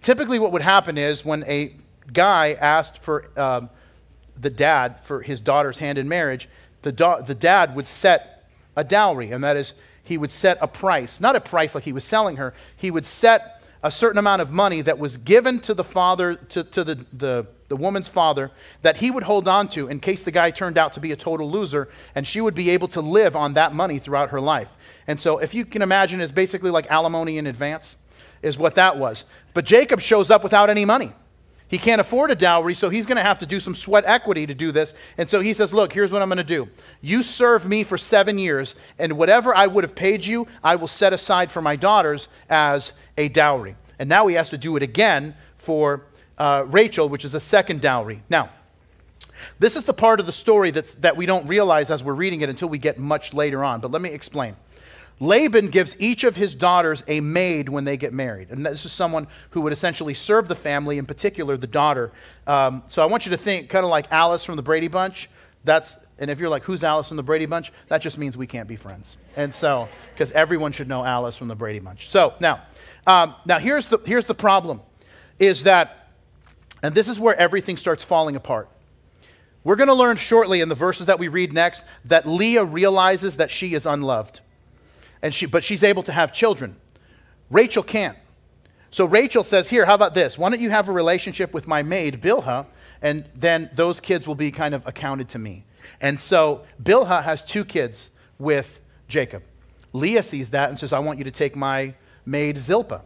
[0.01, 1.73] Typically, what would happen is when a
[2.13, 3.69] guy asked for um,
[4.39, 6.47] the dad for his daughter's hand in marriage,
[6.81, 10.67] the, da- the dad would set a dowry, and that is he would set a
[10.67, 12.53] price, not a price like he was selling her.
[12.75, 16.63] He would set a certain amount of money that was given to the father, to,
[16.63, 18.51] to the, the the woman's father,
[18.81, 21.15] that he would hold on to in case the guy turned out to be a
[21.15, 24.73] total loser, and she would be able to live on that money throughout her life.
[25.07, 27.97] And so, if you can imagine, it's basically like alimony in advance,
[28.41, 29.25] is what that was.
[29.53, 31.13] But Jacob shows up without any money.
[31.67, 34.45] He can't afford a dowry, so he's going to have to do some sweat equity
[34.45, 34.93] to do this.
[35.17, 36.69] And so he says, Look, here's what I'm going to do.
[37.01, 40.87] You serve me for seven years, and whatever I would have paid you, I will
[40.87, 43.75] set aside for my daughters as a dowry.
[43.97, 46.05] And now he has to do it again for
[46.37, 48.23] uh, Rachel, which is a second dowry.
[48.29, 48.49] Now,
[49.59, 52.41] this is the part of the story that's, that we don't realize as we're reading
[52.41, 53.79] it until we get much later on.
[53.79, 54.55] But let me explain.
[55.19, 58.49] Laban gives each of his daughters a maid when they get married.
[58.49, 62.11] And this is someone who would essentially serve the family, in particular the daughter.
[62.47, 65.29] Um, so I want you to think kind of like Alice from the Brady Bunch.
[65.63, 67.71] That's, and if you're like, who's Alice from the Brady Bunch?
[67.87, 69.17] That just means we can't be friends.
[69.37, 72.09] And so, because everyone should know Alice from the Brady Bunch.
[72.09, 72.63] So now,
[73.07, 74.81] um, now here's the, here's the problem
[75.39, 76.04] is that,
[76.85, 78.69] and this is where everything starts falling apart.
[79.63, 83.37] We're going to learn shortly in the verses that we read next that Leah realizes
[83.37, 84.41] that she is unloved
[85.23, 86.75] and she, but she's able to have children.
[87.49, 88.15] Rachel can't.
[88.91, 90.37] So Rachel says, Here, how about this?
[90.37, 92.67] Why don't you have a relationship with my maid, Bilhah,
[93.01, 95.65] and then those kids will be kind of accounted to me.
[95.99, 99.41] And so Bilhah has two kids with Jacob.
[99.91, 101.95] Leah sees that and says, I want you to take my
[102.27, 103.01] maid Zilpah.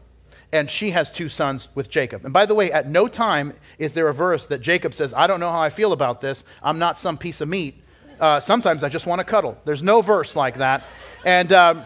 [0.52, 2.26] And she has two sons with Jacob.
[2.26, 5.28] And by the way, at no time is there a verse that Jacob says, I
[5.28, 6.44] don't know how I feel about this.
[6.64, 7.76] I'm not some piece of meat.
[8.20, 9.58] Uh, sometimes I just want to cuddle.
[9.66, 10.84] There's no verse like that.
[11.24, 11.54] And.
[11.54, 11.86] Um,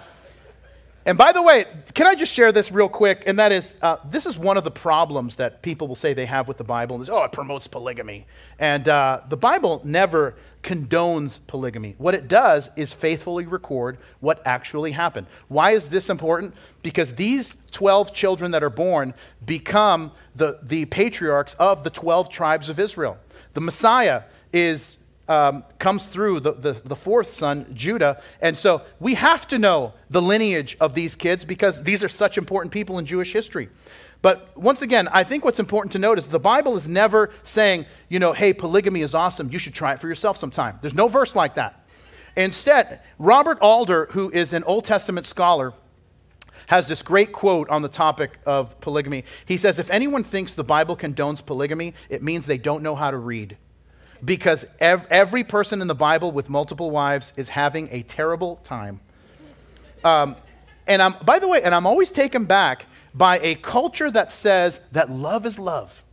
[1.06, 3.24] and by the way, can I just share this real quick?
[3.26, 6.26] And that is, uh, this is one of the problems that people will say they
[6.26, 7.02] have with the Bible.
[7.02, 8.26] Is, oh, it promotes polygamy.
[8.58, 11.96] And uh, the Bible never condones polygamy.
[11.98, 15.28] What it does is faithfully record what actually happened.
[15.50, 16.54] Why is this important?
[16.84, 19.14] Because these 12 children that are born
[19.46, 23.18] become the, the patriarchs of the 12 tribes of Israel.
[23.54, 28.22] The Messiah is um, comes through the, the, the, fourth son, Judah.
[28.42, 32.38] And so we have to know the lineage of these kids because these are such
[32.38, 33.70] important people in Jewish history.
[34.22, 37.86] But once again, I think what's important to note is the Bible is never saying,
[38.10, 39.52] you know, hey, polygamy is awesome.
[39.52, 40.80] You should try it for yourself sometime.
[40.82, 41.86] There's no verse like that.
[42.36, 45.74] Instead, Robert Alter, who is an Old Testament scholar,
[46.68, 49.26] has this great quote on the topic of polygamy.
[49.46, 53.12] He says, If anyone thinks the Bible condones polygamy, it means they don't know how
[53.12, 53.58] to read
[54.24, 59.00] because ev- every person in the Bible with multiple wives is having a terrible time.
[60.04, 60.36] Um,
[60.88, 64.82] and I'm, by the way, and I'm always taken back by a culture that says
[64.92, 66.04] that love is love.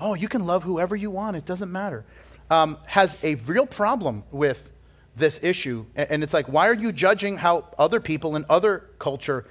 [0.00, 2.04] Oh, you can love whoever you want, it doesn't matter.
[2.50, 4.70] Um, has a real problem with
[5.16, 5.86] this issue.
[5.96, 9.44] And it's like, why are you judging how other people in other culture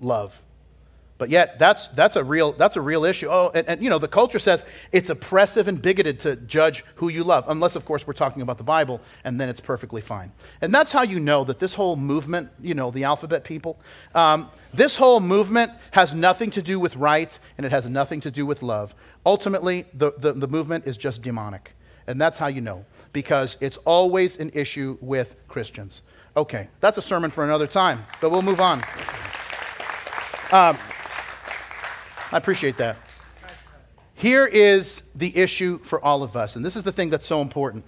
[0.00, 0.42] love?
[1.18, 3.28] But yet, that's, that's, a, real, that's a real issue.
[3.30, 7.08] Oh, and, and, you know, the culture says it's oppressive and bigoted to judge who
[7.10, 10.32] you love, unless, of course, we're talking about the Bible, and then it's perfectly fine.
[10.60, 13.78] And that's how you know that this whole movement, you know, the alphabet people,
[14.14, 18.30] um, this whole movement has nothing to do with rights, and it has nothing to
[18.30, 18.94] do with love.
[19.24, 21.74] Ultimately, the, the, the movement is just demonic.
[22.08, 26.02] And that's how you know, because it's always an issue with Christians.
[26.36, 28.82] Okay, that's a sermon for another time, but we'll move on.
[30.50, 30.76] Um,
[32.32, 32.96] I appreciate that.
[34.14, 37.42] Here is the issue for all of us, and this is the thing that's so
[37.42, 37.84] important.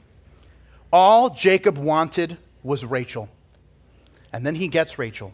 [0.93, 3.29] All Jacob wanted was Rachel.
[4.33, 5.33] And then he gets Rachel,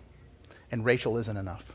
[0.70, 1.72] and Rachel isn't enough.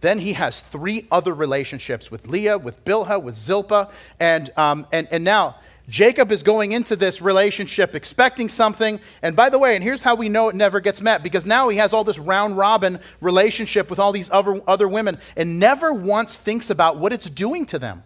[0.00, 3.88] Then he has three other relationships with Leah, with Bilhah, with Zilpah,
[4.20, 5.56] and, um, and, and now
[5.88, 9.00] Jacob is going into this relationship expecting something.
[9.22, 11.70] And by the way, and here's how we know it never gets met because now
[11.70, 15.92] he has all this round robin relationship with all these other, other women and never
[15.92, 18.04] once thinks about what it's doing to them.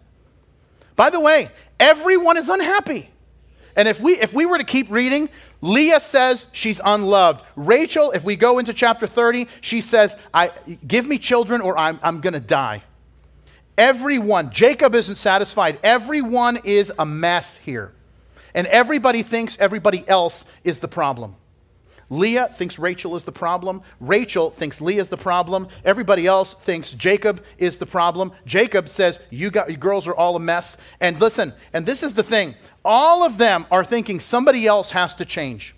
[0.95, 3.09] By the way, everyone is unhappy.
[3.75, 5.27] And if we, if we were to keep reading,
[5.59, 7.43] Leah says she's unloved.
[7.55, 10.51] Rachel, if we go into chapter 30, she says, I,
[10.85, 12.83] Give me children or I'm, I'm going to die.
[13.77, 15.79] Everyone, Jacob isn't satisfied.
[15.83, 17.91] Everyone is a mess here.
[18.53, 21.35] And everybody thinks everybody else is the problem.
[22.09, 23.81] Leah thinks Rachel is the problem.
[23.99, 25.67] Rachel thinks Leah is the problem.
[25.83, 28.33] Everybody else thinks Jacob is the problem.
[28.45, 30.77] Jacob says, You, got, you girls are all a mess.
[30.99, 32.55] And listen, and this is the thing
[32.85, 35.73] all of them are thinking somebody else has to change.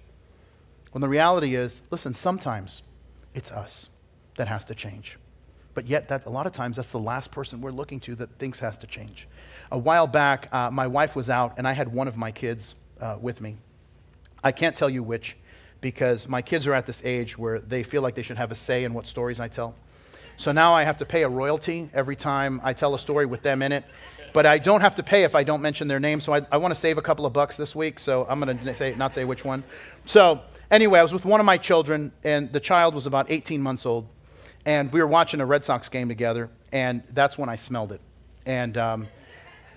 [0.91, 2.84] When the reality is, listen, sometimes
[3.34, 3.89] it's us
[4.36, 5.17] that has to change.
[5.75, 8.29] But yet, that, a lot of times, that's the last person we're looking to that
[8.39, 9.27] things has to change.
[9.71, 12.75] A while back, uh, my wife was out, and I had one of my kids
[13.01, 13.57] uh, with me.
[14.41, 15.35] I can't tell you which,
[15.81, 18.55] because my kids are at this age where they feel like they should have a
[18.55, 19.75] say in what stories I tell.
[20.38, 23.41] So now I have to pay a royalty every time I tell a story with
[23.41, 23.83] them in it.
[24.31, 26.19] But I don't have to pay if I don't mention their name.
[26.19, 27.99] So I, I want to save a couple of bucks this week.
[27.99, 29.63] So I'm going to say, not say which one.
[30.05, 33.61] So anyway, I was with one of my children, and the child was about 18
[33.61, 34.07] months old
[34.65, 38.01] and we were watching a Red Sox game together, and that's when I smelled it.
[38.45, 39.08] And um,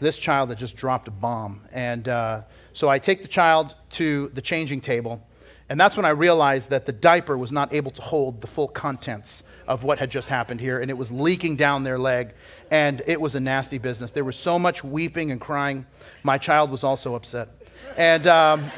[0.00, 1.62] this child had just dropped a bomb.
[1.72, 5.26] And uh, so I take the child to the changing table,
[5.68, 8.68] and that's when I realized that the diaper was not able to hold the full
[8.68, 12.32] contents of what had just happened here, and it was leaking down their leg,
[12.70, 14.10] and it was a nasty business.
[14.10, 15.84] There was so much weeping and crying.
[16.22, 17.48] My child was also upset.
[17.98, 18.70] And, um,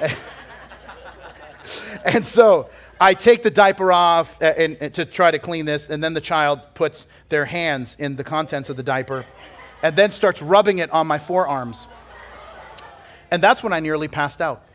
[2.05, 5.89] and so I take the diaper off uh, and, and to try to clean this,
[5.89, 9.25] and then the child puts their hands in the contents of the diaper
[9.83, 11.87] and then starts rubbing it on my forearms.
[13.31, 14.67] And that's when I nearly passed out.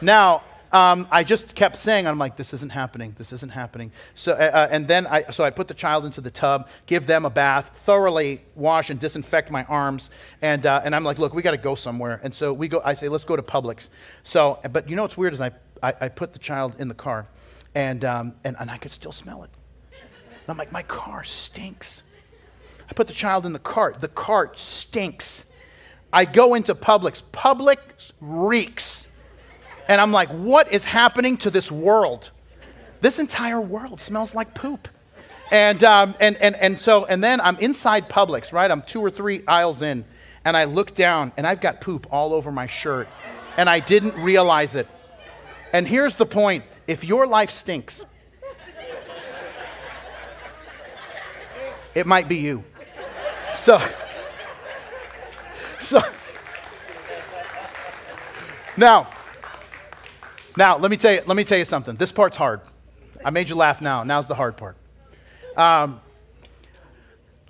[0.00, 3.92] Now, um, I just kept saying, I'm like, this isn't happening, this isn't happening.
[4.14, 7.06] So, uh, uh, and then I, so I put the child into the tub, give
[7.06, 11.34] them a bath, thoroughly wash and disinfect my arms, and, uh, and I'm like, look,
[11.34, 12.20] we got to go somewhere.
[12.24, 13.90] And so we go, I say, let's go to Publix.
[14.22, 15.50] So, but you know what's weird is I,
[15.82, 17.26] I, I put the child in the car,
[17.74, 19.50] and, um, and, and I could still smell it.
[19.90, 22.02] And I'm like, my car stinks.
[22.88, 24.00] I put the child in the cart.
[24.00, 25.46] The cart stinks.
[26.12, 27.22] I go into Publix.
[27.32, 29.08] Publix reeks.
[29.88, 32.30] And I'm like, what is happening to this world?
[33.00, 34.88] This entire world smells like poop.
[35.50, 38.70] And, um, and, and, and so, and then I'm inside Publix, right?
[38.70, 40.04] I'm two or three aisles in,
[40.44, 43.06] and I look down, and I've got poop all over my shirt,
[43.56, 44.88] and I didn't realize it.
[45.72, 48.04] And here's the point if your life stinks,
[51.94, 52.64] it might be you.
[53.54, 53.80] So,
[55.78, 56.00] so,
[58.76, 59.08] now,
[60.56, 61.96] now let me tell you, let me tell you something.
[61.96, 62.60] This part's hard.
[63.24, 64.02] I made you laugh now.
[64.04, 64.76] Now's the hard part.
[65.56, 66.00] Um,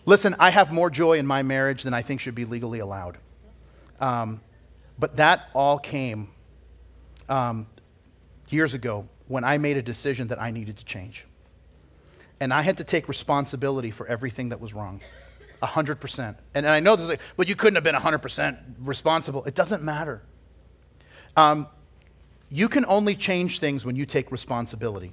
[0.04, 3.18] listen, I have more joy in my marriage than I think should be legally allowed.
[4.00, 4.40] Um,
[4.98, 6.28] but that all came
[7.28, 7.66] um,
[8.52, 11.24] years ago when I made a decision that I needed to change.
[12.40, 15.00] And I had to take responsibility for everything that was wrong.
[15.62, 16.36] 100%.
[16.54, 19.44] And, I know this is like, well, you couldn't have been 100% responsible.
[19.44, 20.22] It doesn't matter.
[21.36, 21.68] Um,
[22.50, 25.12] you can only change things when you take responsibility.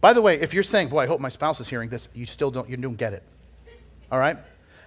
[0.00, 2.26] By the way, if you're saying, boy, I hope my spouse is hearing this, you
[2.26, 3.22] still don't, you don't get it.
[4.10, 4.38] All right?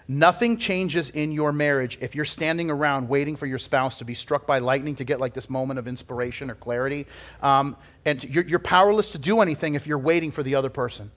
[0.08, 4.14] Nothing changes in your marriage if you're standing around waiting for your spouse to be
[4.14, 7.08] struck by lightning to get like this moment of inspiration or clarity.
[7.42, 11.12] Um, and you're, you're powerless to do anything if you're waiting for the other person.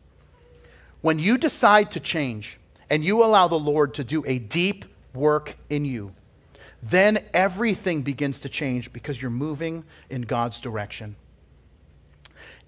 [1.00, 2.58] When you decide to change,
[2.90, 6.12] and you allow the Lord to do a deep work in you,
[6.82, 11.16] then everything begins to change because you're moving in God's direction.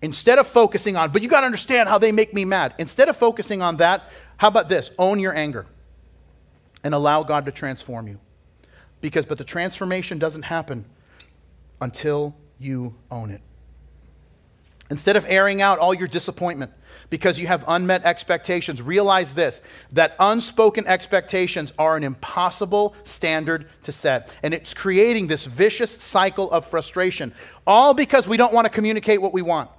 [0.03, 2.75] Instead of focusing on, but you got to understand how they make me mad.
[2.79, 4.91] Instead of focusing on that, how about this?
[4.99, 5.67] Own your anger
[6.85, 8.19] and allow God to transform you.
[9.01, 10.85] Because, but the transformation doesn't happen
[11.81, 13.41] until you own it.
[14.91, 16.73] Instead of airing out all your disappointment,
[17.11, 18.83] because you have unmet expectations.
[18.83, 19.61] Realize this
[19.93, 24.31] that unspoken expectations are an impossible standard to set.
[24.43, 27.33] And it's creating this vicious cycle of frustration,
[27.67, 29.71] all because we don't want to communicate what we want.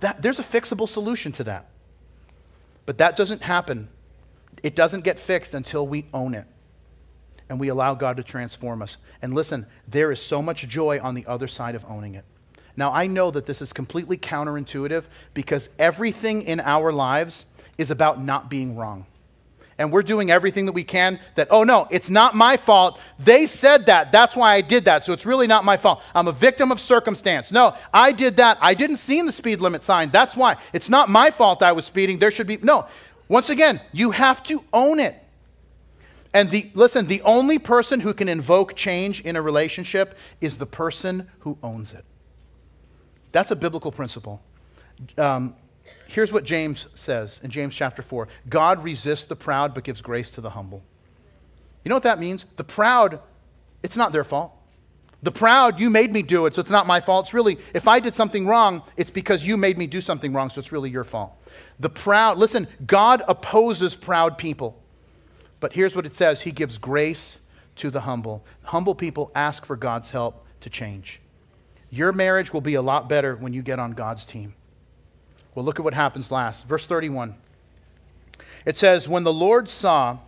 [0.00, 1.68] That, there's a fixable solution to that.
[2.86, 3.88] But that doesn't happen,
[4.62, 6.46] it doesn't get fixed until we own it
[7.48, 8.98] and we allow God to transform us.
[9.22, 12.24] And listen, there is so much joy on the other side of owning it.
[12.76, 18.22] Now, I know that this is completely counterintuitive because everything in our lives is about
[18.22, 19.06] not being wrong.
[19.78, 23.00] And we're doing everything that we can that, oh no, it's not my fault.
[23.20, 24.10] They said that.
[24.10, 25.04] That's why I did that.
[25.04, 26.02] So it's really not my fault.
[26.16, 27.52] I'm a victim of circumstance.
[27.52, 28.58] No, I did that.
[28.60, 30.10] I didn't see the speed limit sign.
[30.10, 30.56] That's why.
[30.72, 32.18] It's not my fault I was speeding.
[32.18, 32.86] There should be, no.
[33.28, 35.14] Once again, you have to own it.
[36.34, 40.66] And the, listen, the only person who can invoke change in a relationship is the
[40.66, 42.04] person who owns it.
[43.32, 44.42] That's a biblical principle.
[45.16, 45.54] Um,
[46.06, 50.30] here's what James says in James chapter 4 God resists the proud but gives grace
[50.30, 50.82] to the humble.
[51.84, 52.44] You know what that means?
[52.56, 53.20] The proud,
[53.82, 54.52] it's not their fault.
[55.22, 57.26] The proud, you made me do it, so it's not my fault.
[57.26, 60.48] It's really, if I did something wrong, it's because you made me do something wrong,
[60.50, 61.32] so it's really your fault.
[61.80, 64.80] The proud, listen, God opposes proud people.
[65.60, 67.40] But here's what it says He gives grace
[67.76, 68.44] to the humble.
[68.64, 71.20] Humble people ask for God's help to change.
[71.90, 74.54] Your marriage will be a lot better when you get on God's team.
[75.54, 76.64] Well, look at what happens last.
[76.66, 77.34] Verse 31.
[78.64, 80.18] It says, When the Lord saw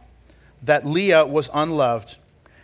[0.63, 2.17] that Leah was unloved,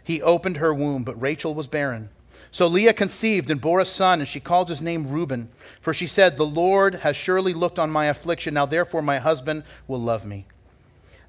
[0.03, 2.09] he opened her womb, but Rachel was barren.
[2.51, 6.07] So Leah conceived and bore a son, and she called his name Reuben, for she
[6.07, 8.55] said, The Lord has surely looked on my affliction.
[8.55, 10.47] Now therefore my husband will love me.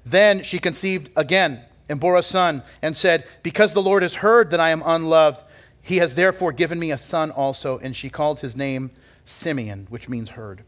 [0.04, 4.50] Then she conceived again and bore a son, and said, Because the Lord has heard
[4.50, 5.42] that I am unloved,
[5.80, 8.90] he has therefore given me a son also, and she called his name
[9.24, 10.62] Simeon, which means heard.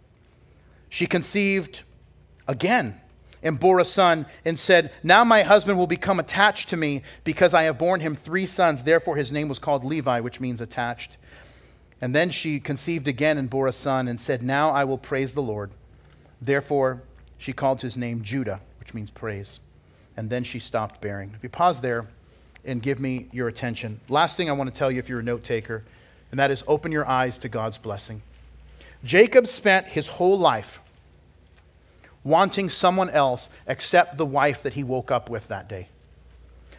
[0.89, 1.83] She conceived
[2.49, 3.00] again
[3.43, 7.55] and bore a son, and said, Now my husband will become attached to me because
[7.55, 8.83] I have borne him three sons.
[8.83, 11.17] Therefore his name was called Levi, which means attached.
[12.01, 15.35] And then she conceived again and bore a son, and said, Now I will praise
[15.35, 15.71] the Lord.
[16.41, 17.03] Therefore
[17.39, 19.61] she called his name Judah, which means praise.
[20.17, 21.33] And then she stopped bearing.
[21.35, 22.07] If you pause there
[22.65, 25.25] and give me your attention, last thing I want to tell you if you're a
[25.25, 25.83] note taker,
[26.31, 28.23] and that is open your eyes to God's blessing.
[29.03, 30.81] Jacob spent his whole life
[32.25, 35.89] wanting someone else except the wife that he woke up with that day.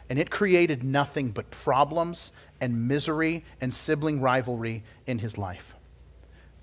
[0.10, 5.74] And it created nothing but problems and misery and sibling rivalry in his life.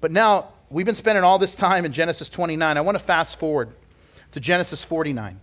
[0.01, 2.77] But now, we've been spending all this time in Genesis 29.
[2.77, 3.71] I want to fast forward
[4.33, 5.41] to Genesis 49.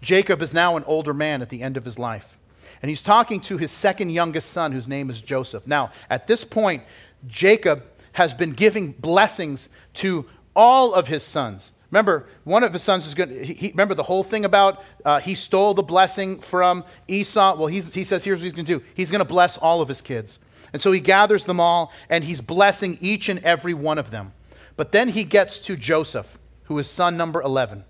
[0.00, 2.38] Jacob is now an older man at the end of his life.
[2.82, 5.66] And he's talking to his second youngest son, whose name is Joseph.
[5.66, 6.82] Now, at this point,
[7.26, 11.72] Jacob has been giving blessings to all of his sons.
[11.90, 15.34] Remember, one of his sons is going to, remember the whole thing about uh, he
[15.34, 17.56] stole the blessing from Esau?
[17.56, 19.88] Well, he says here's what he's going to do he's going to bless all of
[19.88, 20.38] his kids.
[20.72, 24.32] And so he gathers them all and he's blessing each and every one of them.
[24.76, 27.84] But then he gets to Joseph, who is son number 11.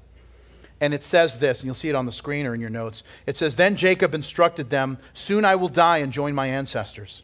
[0.80, 3.02] And it says this, and you'll see it on the screen or in your notes.
[3.26, 7.22] It says, Then Jacob instructed them, Soon I will die and join my ancestors.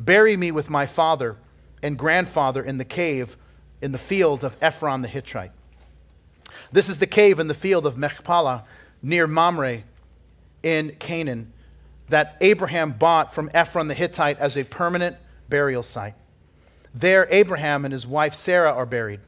[0.00, 1.36] Bury me with my father
[1.80, 3.36] and grandfather in the cave
[3.80, 5.52] in the field of Ephron the Hittite.
[6.72, 8.64] This is the cave in the field of Machpelah
[9.02, 9.82] near Mamre
[10.62, 11.52] in Canaan
[12.08, 15.16] that Abraham bought from Ephron the Hittite as a permanent
[15.48, 16.14] burial site.
[16.94, 19.20] There, Abraham and his wife Sarah are buried.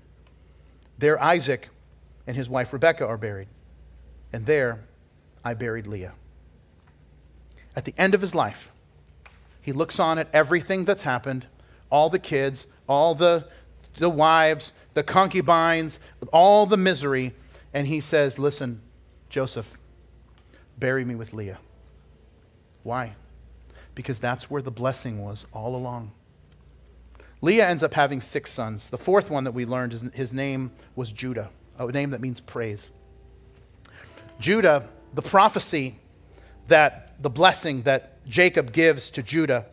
[0.98, 1.68] There, Isaac
[2.26, 3.48] and his wife Rebekah are buried.
[4.32, 4.80] And there,
[5.44, 6.14] I buried Leah.
[7.76, 8.72] At the end of his life,
[9.60, 11.46] he looks on at everything that's happened
[11.90, 13.46] all the kids, all the,
[13.98, 15.98] the wives, the concubines,
[16.32, 17.34] all the misery,
[17.72, 18.80] and he says, Listen,
[19.28, 19.78] Joseph,
[20.78, 21.58] bury me with Leah.
[22.82, 23.14] Why?
[23.94, 26.12] Because that's where the blessing was all along.
[27.42, 28.90] Leah ends up having six sons.
[28.90, 32.40] The fourth one that we learned, is his name was Judah, a name that means
[32.40, 32.90] praise.
[34.38, 35.98] Judah, the prophecy
[36.68, 39.66] that the blessing that Jacob gives to Judah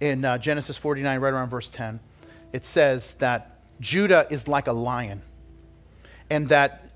[0.00, 2.00] in uh, Genesis 49, right around verse 10,
[2.52, 5.22] it says that Judah is like a lion,
[6.28, 6.92] and that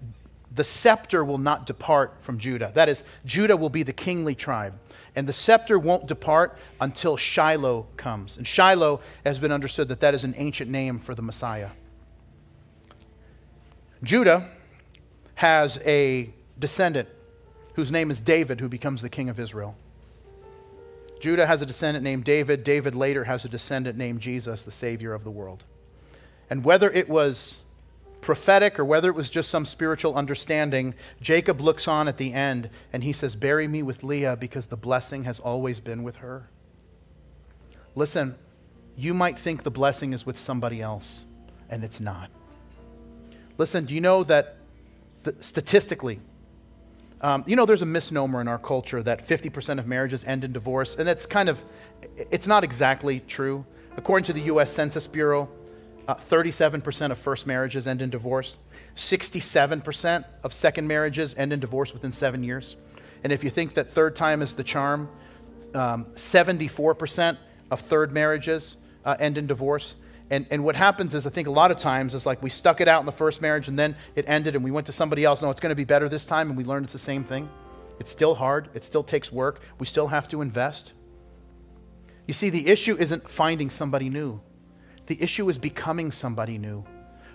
[0.55, 2.71] the scepter will not depart from Judah.
[2.75, 4.79] That is, Judah will be the kingly tribe.
[5.17, 8.37] And the scepter won't depart until Shiloh comes.
[8.37, 11.71] And Shiloh has been understood that that is an ancient name for the Messiah.
[14.03, 14.49] Judah
[15.37, 17.09] has a descendant
[17.75, 19.75] whose name is David, who becomes the king of Israel.
[21.21, 22.63] Judah has a descendant named David.
[22.63, 25.65] David later has a descendant named Jesus, the Savior of the world.
[26.55, 27.59] And whether it was
[28.21, 32.71] prophetic or whether it was just some spiritual understanding, Jacob looks on at the end
[32.93, 36.49] and he says, Bury me with Leah because the blessing has always been with her.
[37.97, 38.37] Listen,
[38.97, 41.25] you might think the blessing is with somebody else,
[41.71, 42.31] and it's not.
[43.59, 44.59] Listen, do you know that
[45.25, 46.21] the, statistically,
[47.21, 50.53] um, you know, there's a misnomer in our culture that 50% of marriages end in
[50.53, 51.65] divorce, and that's kind of,
[52.17, 53.67] it's not exactly true.
[53.97, 54.73] According to the U.S.
[54.73, 55.49] Census Bureau,
[56.07, 58.57] uh, 37% of first marriages end in divorce.
[58.97, 62.77] 67% of second marriages end in divorce within seven years.
[63.23, 65.09] And if you think that third time is the charm,
[65.75, 67.37] um, 74%
[67.71, 69.97] of third marriages uh, end in divorce.
[70.31, 72.81] And, and what happens is, I think a lot of times, it's like we stuck
[72.81, 75.25] it out in the first marriage and then it ended and we went to somebody
[75.25, 75.43] else.
[75.43, 76.49] No, it's going to be better this time.
[76.49, 77.49] And we learned it's the same thing.
[78.01, 79.61] It's still hard, it still takes work.
[79.79, 80.93] We still have to invest.
[82.27, 84.41] You see, the issue isn't finding somebody new.
[85.07, 86.85] The issue is becoming somebody new,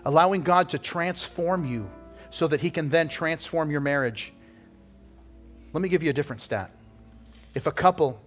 [0.05, 1.89] allowing God to transform you
[2.29, 4.33] so that He can then transform your marriage.
[5.73, 6.71] Let me give you a different stat.
[7.53, 8.21] If a couple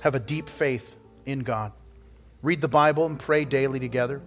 [0.00, 1.72] have a deep faith in God,
[2.42, 4.20] read the Bible and pray daily together,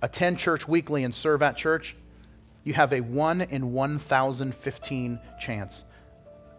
[0.00, 1.96] attend church weekly and serve at church,
[2.64, 5.84] you have a 1 in 1,015 chance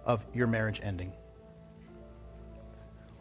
[0.06, 1.12] of your marriage ending.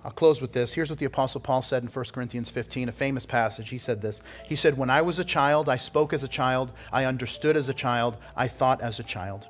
[0.04, 0.72] I'll close with this.
[0.72, 3.68] Here's what the Apostle Paul said in 1 Corinthians 15, a famous passage.
[3.68, 6.72] He said this He said, When I was a child, I spoke as a child,
[6.90, 9.46] I understood as a child, I thought as a child.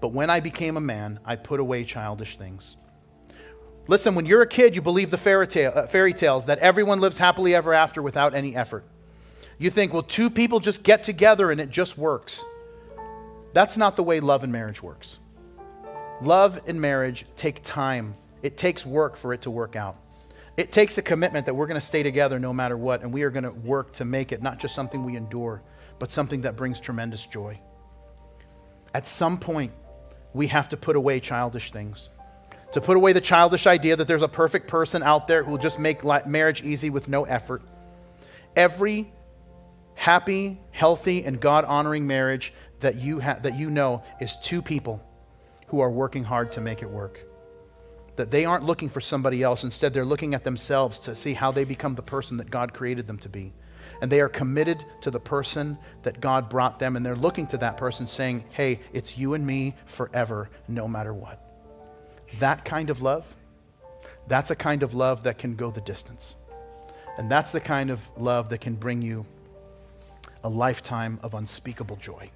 [0.00, 2.76] But when I became a man, I put away childish things.
[3.86, 7.00] Listen, when you're a kid, you believe the fairy, tale, uh, fairy tales that everyone
[7.00, 8.84] lives happily ever after without any effort.
[9.58, 12.44] You think, well, two people just get together and it just works.
[13.52, 15.18] That's not the way love and marriage works.
[16.22, 19.96] Love and marriage take time it takes work for it to work out.
[20.56, 23.22] It takes a commitment that we're going to stay together no matter what, and we
[23.22, 25.62] are going to work to make it not just something we endure,
[25.98, 27.58] but something that brings tremendous joy.
[28.92, 29.72] At some point,
[30.32, 32.10] we have to put away childish things.
[32.72, 35.58] To put away the childish idea that there's a perfect person out there who will
[35.58, 37.62] just make marriage easy with no effort.
[38.54, 39.12] Every
[39.94, 45.04] happy, healthy, and God honoring marriage that you, ha- that you know is two people
[45.68, 47.20] who are working hard to make it work.
[48.20, 49.64] That they aren't looking for somebody else.
[49.64, 53.06] Instead, they're looking at themselves to see how they become the person that God created
[53.06, 53.54] them to be.
[54.02, 56.96] And they are committed to the person that God brought them.
[56.96, 61.14] And they're looking to that person saying, hey, it's you and me forever, no matter
[61.14, 61.42] what.
[62.40, 63.34] That kind of love,
[64.28, 66.34] that's a kind of love that can go the distance.
[67.16, 69.24] And that's the kind of love that can bring you
[70.44, 72.30] a lifetime of unspeakable joy.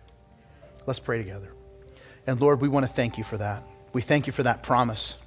[0.87, 1.53] Let's pray together.
[2.27, 3.63] And Lord, we want to thank you for that.
[3.93, 5.19] We thank you for that promise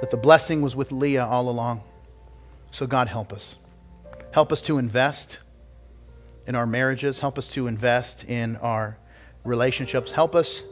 [0.00, 1.82] that the blessing was with Leah all along.
[2.70, 3.58] So, God, help us.
[4.32, 5.38] Help us to invest
[6.46, 7.20] in our marriages.
[7.20, 8.96] Help us to invest in our
[9.44, 10.12] relationships.
[10.12, 10.62] Help us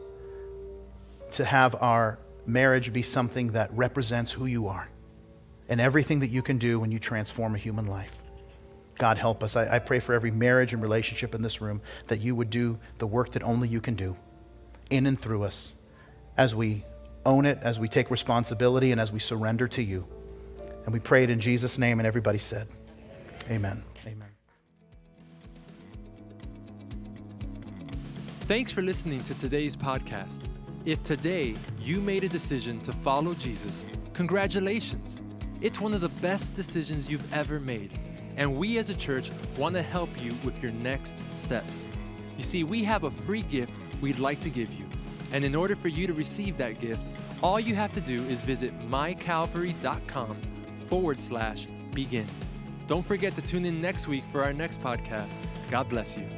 [1.33, 4.89] to have our marriage be something that represents who you are
[5.69, 8.23] and everything that you can do when you transform a human life.
[8.97, 9.55] God, help us.
[9.55, 12.79] I, I, pray for every marriage and relationship in this room that you would do
[12.99, 14.17] the work that only you can do
[14.91, 15.75] in and through us
[16.37, 16.85] as we
[17.29, 20.07] own it, as we take responsibility, and as we surrender to you.
[20.85, 22.67] And we pray it in Jesus' name, and everybody said,
[23.51, 23.85] Amen.
[24.07, 24.29] Amen.
[28.47, 30.49] Thanks for listening to today's podcast.
[30.87, 35.21] If today you made a decision to follow Jesus, congratulations.
[35.61, 37.99] It's one of the best decisions you've ever made.
[38.39, 41.87] And we as a church want to help you with your next steps.
[42.39, 44.87] You see, we have a free gift we'd like to give you.
[45.33, 47.11] And in order for you to receive that gift,
[47.43, 50.37] all you have to do is visit mycalvary.com
[50.77, 52.27] forward slash begin.
[52.87, 55.41] Don't forget to tune in next week for our next podcast.
[55.71, 56.38] God bless you.